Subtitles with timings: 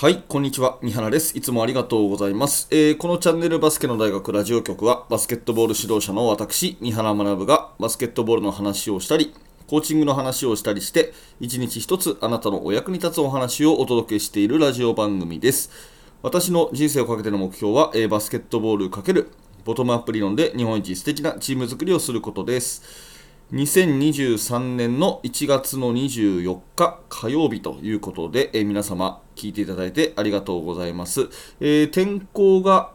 [0.00, 0.78] はい、こんにちは。
[0.80, 1.36] 三原です。
[1.36, 2.68] いつもありがとうございます。
[2.70, 9.34] えーこのチャンネルバスケの大学ラジオ局は、バスケットボール指導者の私、三原学がバスケットボールの話をしたり、
[9.66, 15.70] コーチングの話をしたりして、一日一つあなたのお役に立つお話をお届けしているラジオ番組です。
[16.22, 19.26] 私の人生をかけての目標は、えーバスケットボール×
[19.66, 23.09] ボトムアップ理論で日本一素敵なチーム作りをすることです。
[23.52, 31.28] 2023年の1月の24日火曜日ということで、えー皆様聞いていただいてありがとうございます。
[31.58, 32.92] えー天候が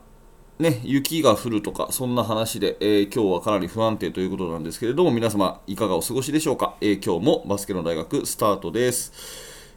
[0.58, 6.76] ね、雪が降るとか、そんな話で、えー今日はかなり不安定ということなんですけれども、皆様いかがお過ごしでしょうか？
[6.80, 9.12] え今日もバスケの大学スタートです。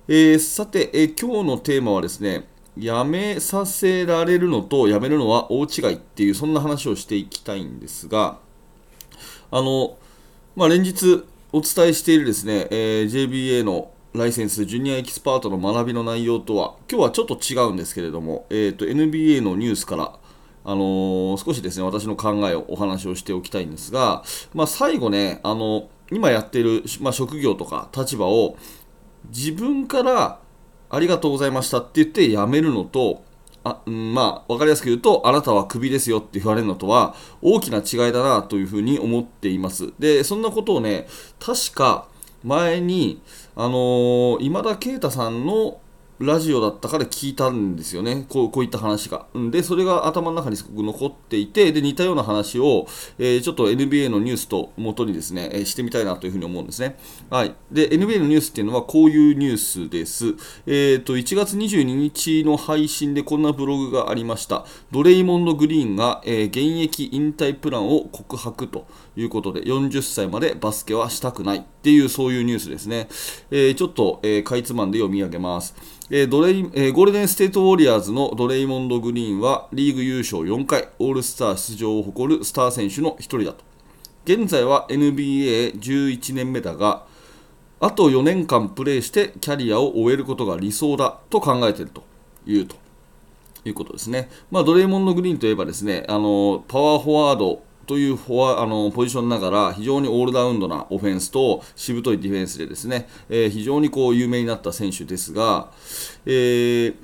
[0.07, 8.39] えさて、え今日のテーマはですね、やめさせられるのとやめるのは大違いっていう、そんな話をしていきたいんですが、
[9.51, 9.97] あの、
[10.59, 20.19] まあ、連日お伝えしているですね、えー JBA のライセンスジュニアエキスパートの学びの内容とは、今日はちょっと違うんですけれども、えー、と NBA のニュースから、
[20.65, 28.57] あのー少しですね私の考えをお話をしておきたいんですが、まあ、最後ね、あの今やっている、まあ、職業とか立場を
[29.29, 30.41] 自分から
[30.91, 33.23] ありがとうございましたって言って辞めるのと、
[33.69, 39.93] あうんまあ、分かりやすく言うと、あなたはクビですよって言われるのとは大きな違いだなというふうに思っています。
[39.99, 41.07] で、そんなことをね、
[41.41, 42.07] 確か
[42.45, 43.21] 前に、
[43.57, 45.81] あのー今田啓太さんの
[46.21, 49.27] ラジオだったから聞いたんですよね、こうこういった話が。
[49.51, 52.87] で、それが頭の中にすごく残っていて、で似たような話を、
[53.19, 56.99] えーちょっと NBA のニュースと元にですね、えーしてみたいなというふうに思うんですね。
[57.31, 60.35] はい、で NBA のニュースっていうのはこういうニュースです。
[60.67, 64.67] えー、と1月22日の配信でこんなブログがありました。
[64.91, 68.87] ドレイモンド・グリーンが、えー現役引退プランを告白と
[69.17, 73.09] いうことで、40歳までバスケはしたくないっていうそういうニュースですね。
[73.51, 75.77] えーちょっと、えかいつまんで読み上げます。
[76.11, 83.63] えードレイえーゴールデンステートウォリアーズのドレイモンド・グリーンはリーグ優勝4回、オールスター出場を誇るスター選手の一人だと。
[84.25, 87.05] 現在は NBA11 年目だが、
[87.79, 92.03] あと4年間プレーしてキャリアを終えることが理想だと考えていると
[92.47, 92.77] いうと
[93.67, 94.31] いうことですね。
[94.51, 105.73] まあ、ドレイモンド・グリーンといえばですね、あのパワーフォワードというフォワあのポジションながら非常にオールラウンドなオフェンスとしぶといディフェンスでですね、えー非常にこう有名になった選手ですが、
[106.27, 106.95] えー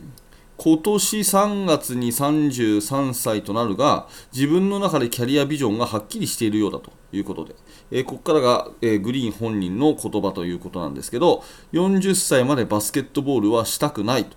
[0.56, 7.56] 今年3月に33歳となるが自分の中でキャリアビジョンがはっきりしているようだということで、
[7.90, 14.36] えーここからが、えグリーン本人の言葉ということなんですけど40歳までバスケットボールはしたくないと。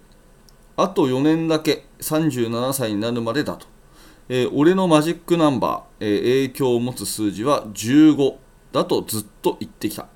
[0.77, 3.67] あと4年だけ37歳になるまでだと、
[4.29, 8.35] え俺のマジックナンバー、えー影響を持つ数字は15
[8.71, 10.07] だとずっと言ってきた、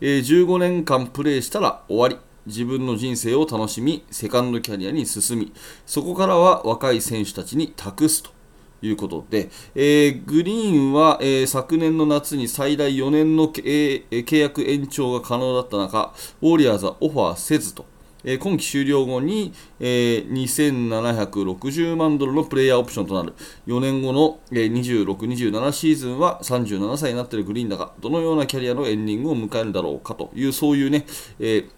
[0.00, 2.16] えー15年間プレーしたら終わり。
[2.46, 5.50] 自分の人生を楽しみセカンドキャリアに進み
[5.86, 8.34] そこからは若い選手たちに託すと。
[8.82, 16.12] いうことで、えーグリーンは、えー昨年の夏に最大4年の、えー契約延長が可能だった中
[16.42, 17.86] ウォリアーズはオファーせずと。
[18.24, 23.34] 今季終了後に、えー2760万ドルのプレイヤーオプションとなる
[23.66, 31.04] 4年後の、えー26、27シーズンは37歳になっているグリーンだがどのようなキャリアのエンディングを迎えるだろうかというそういうね、
[31.38, 31.68] え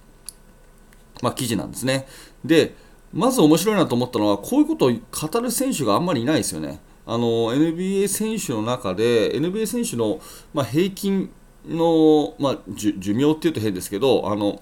[1.22, 2.06] まあ、記事なんですね。
[2.44, 2.74] で、
[3.12, 6.80] まず面白いなと思ったのは、こういうことを語る選手があんまりいないですよね。
[7.06, 10.20] あの NBA 選手の中で、NBA 選手の、
[10.52, 11.30] まあ、平均
[11.66, 14.60] の、まあ、寿命っていうと変ですけど、あの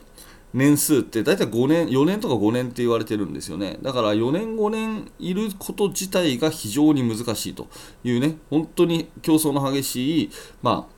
[0.54, 3.78] 年数って大体5年、4年とか5年って言われてるんですよね。
[3.82, 7.66] だから4年、5年いること自体が非常に難しいと
[8.04, 10.30] いうね、本当に競争の激しい、
[10.62, 10.94] まあ、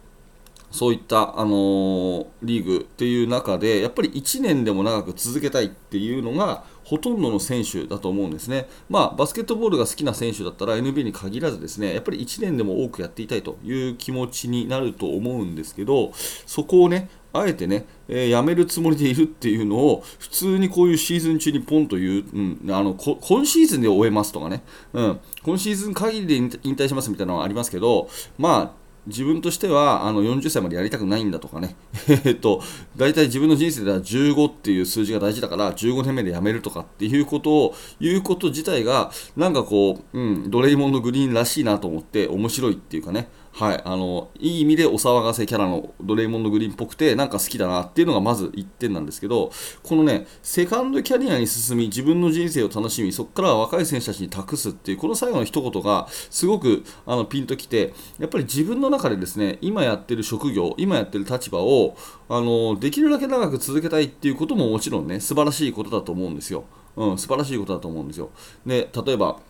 [0.71, 8.69] そういった、あのーリーグっていう中で、やっぱり1年でも長く続けたいっていうのが、ほとんどの選手だと思うんですね。
[8.89, 24.63] まあ、バスケットボールが好きな選手だったら NBA に限らずですね、やっぱり1年でも多くやっていたいという気持ちになると思うんですけど、そこをね、あえてね、えー辞めるつもりでいるっていうのを、普通にこういうシーズン中にポンという、うん、あの今シーズンで終えますとかね、
[24.93, 31.77] うん、今シーズン限りで引引退しますみたいなのはありますけど、まあ、自分としてはあの40歳までやりたくないんだとかね、
[32.25, 32.63] えっと、
[32.97, 49.51] 大体自分の人生では15っていう数字が大事だから15年目で辞めるとかっていうことを言うこと自体がなんかこう、うん、ドレイモンド・グリーンらしいなと思って面白いっていうかね、はい、あのいい意味でお騒がせキャラのドレイモンド・グリーンっぽくてなんか好きだなっていうのがまず1点なんですけど
[49.83, 61.97] このねセカンドキャリアに進み自分の人生を楽しみそこから若い選手たちに託すっていうこの最後の一言がすごくあのピンときてやっぱり自分の中でですね今やってる職業今やってる立場を
[62.29, 66.65] あのできるだけ長く続けたいっていうことももちろんね素晴らしいことだと思うんですよ。
[66.95, 68.29] うん、素晴らしいことだと思うんですよ。
[68.67, 69.41] で例えば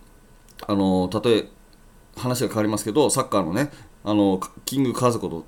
[0.68, 1.48] あの例え
[2.16, 3.70] 話が変わりますけどサッカーのね
[4.06, 5.44] あのキングカズこと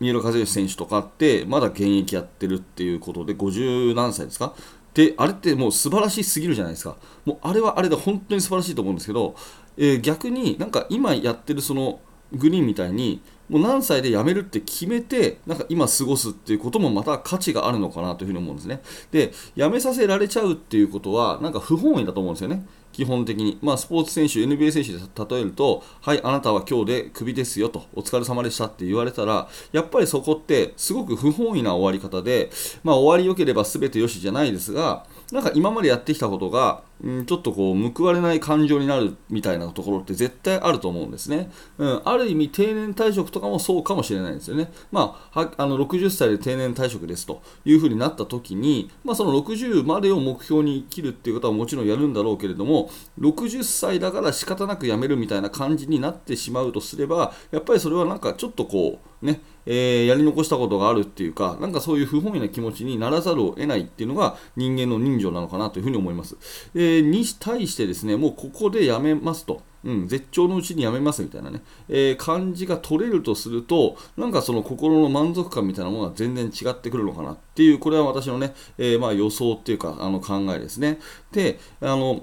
[0.00, 4.54] 三浦知良選手とかってまだ現役やってるっていうことで50何歳ですか？
[4.92, 6.96] であれってもう素晴らしすぎるじゃないですか。
[7.24, 9.34] もうあれはあれで本当に素晴らしいと思うんですけど、
[9.78, 12.00] えー、逆になんか今やってるその
[12.32, 18.80] グリーンみたいにもう何歳で辞めるって決めてなんか今過ごすっていうこともまた価値があるのかなというふうに思うんですね。
[19.10, 22.64] で辞めさせられちゃうっていうことはなんか不本意だと思うんですよね。
[22.92, 32.50] 基本的に、まあ、スポーツ選手、NBA 選手で例えると、はい、あなたは今日でクビですよと、お疲れ様でしたって言われたら、やっぱりそこってすごく不本意な終わり方で、
[32.82, 41.50] まあ、終わり良ければ全てよしじゃないですが、なんか今までやってきたことが、うん、ちょっとこう報われない感情になるみたいなところって絶対あると思うんですね。
[41.78, 44.72] うん、ある意味定年退職とかもそうかもしれないんですよね。
[44.90, 66.36] まあ、あの60歳で定年退職ですというふうになった時に、まあ、その60までを目標に生きるっていうことはもちろんやるんだろうけれども、60歳だから仕方なく辞めるみたいな感じになってしまうとすれば、やっぱりそれはなんかちょっとこう、ね、えー、やり残したことがあるっていうか、なんかそういう不本意な気持ちにならざるを得ないっていうのが人間の人情なのかなというふうに思います。
[66.74, 69.62] えー、に対してですね、もうここでやめますと。
[69.82, 80.98] うん、絶頂のうちにやめますみたいなね、えー、感じが取れるとすると、なんかその心の満足感みたいなものが全然違ってくるのかなっていう、これは私のね、えー、まあ予想っていうか、あの考えですね。
[81.32, 82.22] で、あの、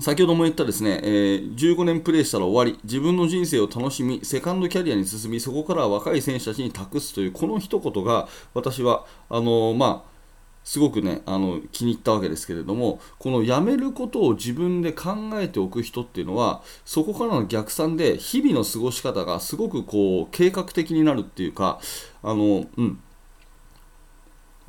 [0.00, 10.17] 先ほども言ったですね、えー、15年プレーしたら終わり、自分の人生を楽しみ、セカンドキャリアに進み、そこから若い選手たちに託すという、この一言が、私は、あの、まあ、
[10.68, 21.80] すごくね、あの気に入ったわけですけれども、この辞めることを自分で考えておく人っていうのは、そこからの逆算で、日々の過ごし方がすごくこう計画的になるっていうか、
[22.22, 23.00] あのうん、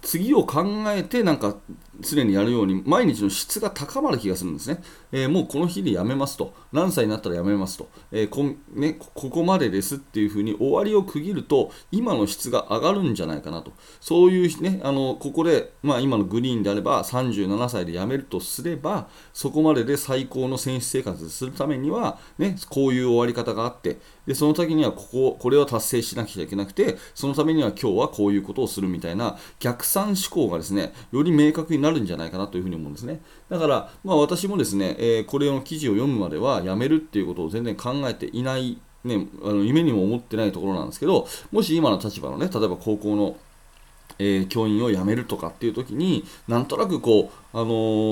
[0.01, 1.55] 次を考えてなんか
[2.01, 4.81] 常にやるように毎日の質が高まる気がするんですね、
[5.11, 6.53] えー、もうこの日でやめますと。
[6.71, 8.43] 何歳になったらやめますと、えー、こ
[8.73, 13.73] ね、ここまでですっていうふうに終わりを区切ると今の質が上がるんじゃないかなと。
[13.99, 33.21] そういうねあのここで、まあ、今のグリーンであれば37歳で辞めるとすればそこまでで最高の選手生活するためには、ね、こういう終わり方があってでその時にはこここれを達成しなきゃいけなくてそのためには今日はこういうことをするみたいな逆算思考がですねより明確になるんじゃないかなというふうに思うんですね。
[33.49, 43.37] だから、まあ、私もですね、えー、これの記事を読むまではやめるっていうことを全然考えていない、ね、あの夢にも思ってないところなんですけど、もし今の立場のね、例えば高校の
[44.21, 47.65] えー、教員を辞めるとかっていう時になんとなくこう、あの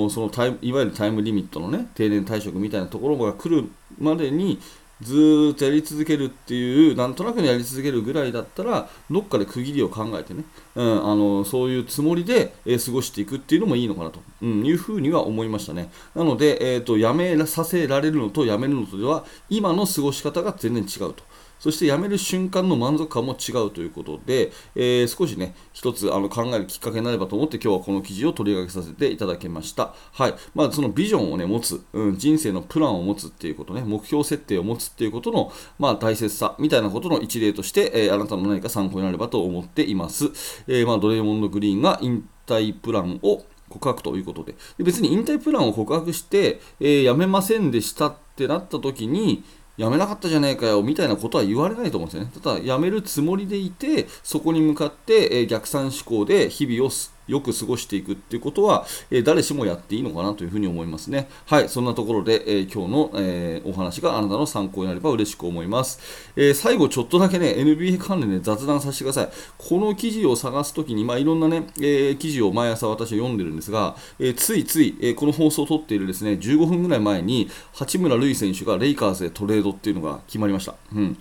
[0.06, 4.58] ー、そのタイいわゆるタイムリミットのね定年退職みたいなところが来るまでに
[5.02, 15.90] ずっとやり続けるっていう、なんとなくやり続けるぐらいだったら、どっかで区切りを考えてね、うん、あのそういうつもりで、えー、過ごしていくっていうのもいいのかなと、うん、いうふうには思いましたね。
[16.14, 21.27] なので、えーと、やめさせられるのとやめるのとでは、今の過ごし方が全然違うと。
[21.58, 29.94] そして辞める瞬間の満足感も違うということで、えー、少しね、一つあの考えるきっかけになればと思って今日はこの記事を取り上げさせていただきました。
[30.12, 30.34] はい。
[30.54, 40.26] まあ、そのビジョンをね、持つ、うん、人生のプランを持つっていうことね、目標設定を持つっていうことの、まあ、大切さみたいなことの一例として、えー、あなたの何か参考になればと思っています。
[40.66, 49.44] えー、まあ、ドレーモンド・グリーンが引退プランを告白ということでで別に引退プランを告白して、えー、辞めませんでしたってなった時に
[49.78, 52.30] 辞めなかったじゃねえかよみたいなことは言われないと思うんですよね。
[52.42, 56.90] ただ、辞めるつもりでいて、そこに向かって、え逆算思考で日々を
[57.28, 61.28] よく過ごしていくっていうことは、え誰しもやっていいのかなというふうに思いますね。
[61.46, 66.00] はい、そんなところで、えー、今日の、え、お話があなたの参考になれば嬉しく思います。
[66.36, 69.28] え、最後、ちょっとだけね、NBA 関連で雑談させてください。
[69.56, 80.74] この記事を探すときに、まあ、いろんなね、え記事を毎朝私は読んでるんですが、えついつい、えこの放送を撮っているですね、15分ぐらい前に、八村塁選手がレイカーズでトレードっていうのが決まりました。
[80.94, 81.18] うん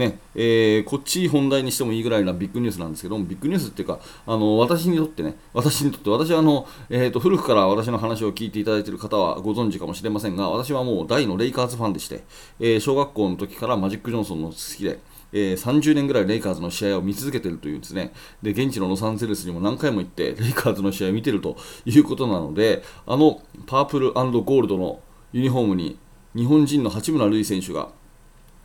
[0.00, 12.24] ねえー、こっち本題にしてもいいぐらいなビッグニュースなんですけどもビッグニュースっていうかあの私にとってね私にとって私はあの、えーと、古くから私の話を聞いていただいている方はご存知かもしれませんが私はもう大のレイカーズファンでして、
[12.58, 14.98] えー、小学校の時からマジック・ジョンソンの好きで
[15.32, 25.00] えー、30年ぐらいレイカーズの試合を見続けているというですねで現地のロサンゼルスにも何回も行ってレイカーズの試合を見ているということなのであのパープルゴールドの
[25.32, 25.98] ユニフォームに
[26.34, 27.90] 日本人の八村塁選手が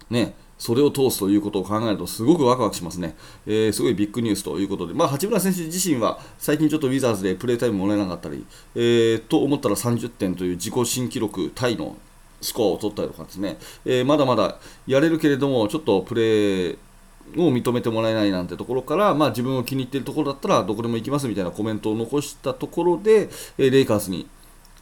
[0.10, 8.46] ねそれを通すということを考えるとすごくワクワクしますね、えー、すごいビッグニュースということで、まあ、八村選手自身は最近ちょっとウィザーズでプレータイムもらえなかったり、
[8.76, 11.98] えー、と思ったら30点という自己新記録タイの
[12.42, 14.58] スコアを取ったりとかですね、えー、まだまだ
[14.88, 16.78] やれるけれどもちょっとプレー
[17.38, 24.28] を認めてもらえないなんてところから、まあ、自分を気に入っているところだったらどこでも行きますみたいなコメントを残したところで、えレイカーズに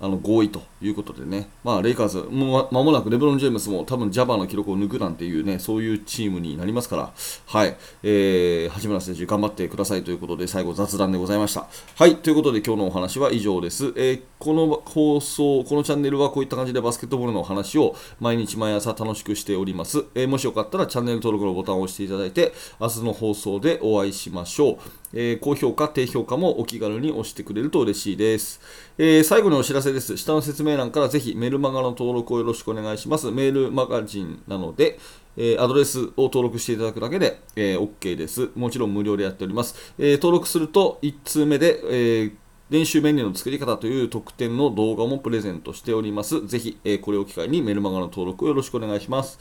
[0.04, 7.14] あの合意ということでね、まあ、レイカーズ、もう間もなくレブロン・ジェームスも多分ジャバーの記録を抜くなんていうね、そういうチームになりますから、
[7.46, 11.68] はい、えー、八村選手、頑張ってくださいということで、最後、雑談でございました。
[11.96, 13.94] はい、ということで、今日のお話は以上です。
[13.96, 20.04] えー、この放送、このチャンネルはこういった感じでバスケットボールのお話を毎日毎朝楽しくしております。
[20.16, 25.03] えー、もしよかったらチャンネル登録のボタンを押していただいて、明日の放送でお会いしましょう。
[25.14, 28.60] えー、高評価、低評価もお気軽に押してくれると嬉しいです。
[28.98, 30.18] えー、最後にお知らせです。
[30.18, 33.32] 下の説明欄からぜひメルマガの登録をよろしくお願いします。
[33.32, 35.00] メールマガジンなので、
[35.38, 38.50] え、アドレスを登録していただくだけで、えー、OK です。
[38.56, 39.94] もちろん無料でやっております。
[39.98, 42.32] え、登録すると1通目で、え
[42.70, 46.48] 練習メニューの作り方という特典の動画もプレゼントしております。
[46.48, 49.38] ぜひ、えこれを機会にメルマガの登録をよろしくお願いします。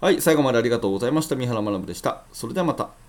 [0.00, 1.36] はい、最後までありがとうございました。
[1.36, 2.24] 三原学でした。
[2.32, 3.05] それではまた。